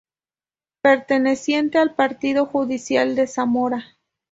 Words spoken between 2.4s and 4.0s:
Judicial de Zamora.